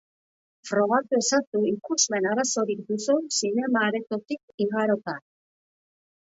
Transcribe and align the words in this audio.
Frogatu 0.67 1.17
ezazu 1.21 1.59
ikusmen 1.73 2.29
arazorik 2.31 2.81
duzun 2.89 3.29
zinema-aretotik 3.37 4.67
igarota. 4.67 5.19